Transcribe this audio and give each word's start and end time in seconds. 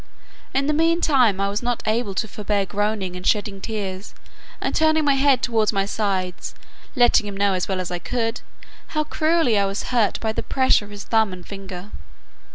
In 0.51 0.65
the 0.65 0.73
mean 0.73 0.99
time 0.99 1.39
I 1.39 1.47
was 1.47 1.61
not 1.61 1.83
able 1.85 2.15
to 2.15 2.27
forbear 2.27 2.65
groaning 2.65 3.15
and 3.15 3.23
shedding 3.23 3.61
tears, 3.61 4.15
and 4.59 4.73
turning 4.73 5.05
my 5.05 5.13
head 5.13 5.43
towards 5.43 5.71
my 5.71 5.85
sides; 5.85 6.55
letting 6.95 7.27
him 7.27 7.37
know, 7.37 7.53
as 7.53 7.67
well 7.67 7.79
as 7.79 7.91
I 7.91 7.99
could, 7.99 8.41
how 8.97 9.03
cruelly 9.03 9.59
I 9.59 9.65
was 9.67 9.83
hurt 9.93 10.19
by 10.19 10.31
the 10.31 10.41
pressure 10.41 10.85
of 10.85 10.89
his 10.89 11.03
thumb 11.03 11.31
and 11.31 11.45
finger. 11.47 11.91